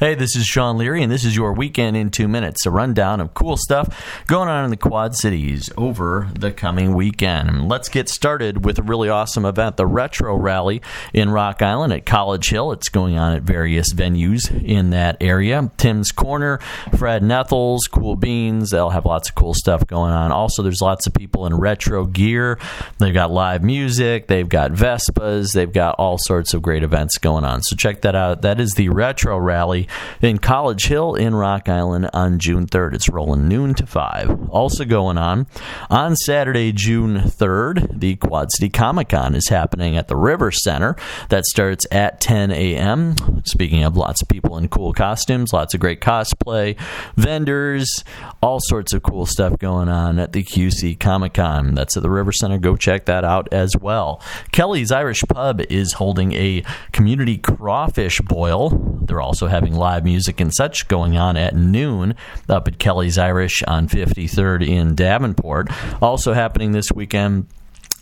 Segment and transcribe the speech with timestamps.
[0.00, 2.64] Hey, this is Sean Leary, and this is your weekend in two minutes.
[2.64, 7.68] A rundown of cool stuff going on in the Quad Cities over the coming weekend.
[7.68, 10.80] Let's get started with a really awesome event the Retro Rally
[11.12, 12.72] in Rock Island at College Hill.
[12.72, 15.70] It's going on at various venues in that area.
[15.76, 16.60] Tim's Corner,
[16.96, 20.32] Fred Nethels, Cool Beans, they'll have lots of cool stuff going on.
[20.32, 22.58] Also, there's lots of people in retro gear.
[22.96, 27.44] They've got live music, they've got Vespas, they've got all sorts of great events going
[27.44, 27.60] on.
[27.60, 28.40] So check that out.
[28.40, 29.88] That is the Retro Rally
[30.20, 32.94] in College Hill in Rock Island on June 3rd.
[32.94, 34.50] It's rolling noon to 5.
[34.50, 35.46] Also going on
[35.88, 40.96] on Saturday, June 3rd, the Quad City Comic Con is happening at the River Center.
[41.28, 43.14] That starts at 10 a.m.
[43.44, 46.78] Speaking of lots of people in cool costumes, lots of great cosplay,
[47.16, 48.04] vendors,
[48.42, 51.74] all sorts of cool stuff going on at the QC Comic Con.
[51.74, 52.58] That's at the River Center.
[52.58, 54.22] Go check that out as well.
[54.52, 58.70] Kelly's Irish Pub is holding a community crawfish boil.
[59.02, 62.14] They're also having live music and such going on at noon
[62.48, 65.68] up at Kelly's Irish on 53rd in Davenport.
[66.00, 67.48] Also happening this weekend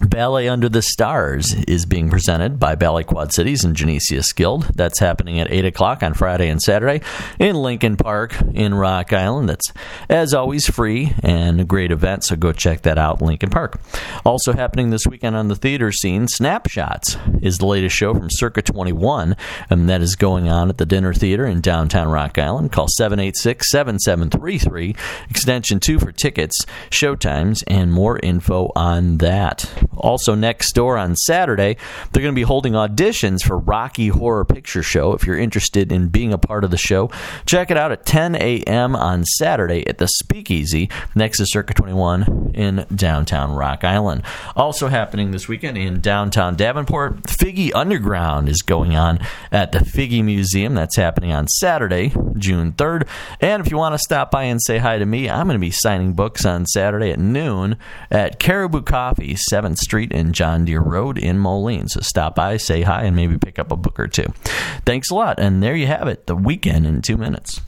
[0.00, 4.64] Ballet Under the Stars is being presented by Ballet Quad Cities and Genesius Guild.
[4.76, 7.04] That's happening at 8 o'clock on Friday and Saturday
[7.40, 9.48] in Lincoln Park in Rock Island.
[9.48, 9.72] That's,
[10.08, 13.80] as always, free and a great event, so go check that out, Lincoln Park.
[14.24, 18.62] Also happening this weekend on the theater scene, Snapshots is the latest show from Circa
[18.62, 19.36] 21,
[19.68, 22.70] and that is going on at the Dinner Theater in downtown Rock Island.
[22.70, 24.94] Call 786 7733,
[25.28, 29.87] extension 2 for tickets, showtimes, and more info on that.
[29.96, 31.76] Also, next door on Saturday,
[32.12, 35.12] they're going to be holding auditions for Rocky Horror Picture Show.
[35.12, 37.10] If you're interested in being a part of the show,
[37.46, 38.94] check it out at 10 a.m.
[38.94, 44.22] on Saturday at the Speakeasy next to Circa 21 in downtown Rock Island.
[44.54, 49.18] Also happening this weekend in downtown Davenport, Figge Underground is going on
[49.50, 50.74] at the Figge Museum.
[50.74, 53.08] That's happening on Saturday, June 3rd.
[53.40, 55.58] And if you want to stop by and say hi to me, I'm going to
[55.58, 57.76] be signing books on Saturday at noon
[58.10, 61.88] at Caribou Coffee, 7th Street and John Deere Road in Moline.
[61.88, 64.32] So stop by, say hi, and maybe pick up a book or two.
[64.84, 65.38] Thanks a lot.
[65.38, 67.60] And there you have it, the weekend in two minutes.